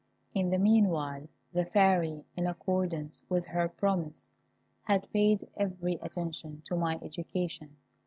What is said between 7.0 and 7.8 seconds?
education.